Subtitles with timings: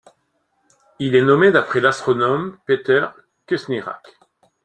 [0.97, 3.05] Il est nommé d'après l'astronome Peter
[3.45, 4.17] Kušnirák.